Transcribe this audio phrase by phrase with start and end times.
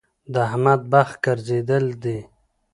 [0.33, 2.19] د احمد بخت ګرځېدل دی.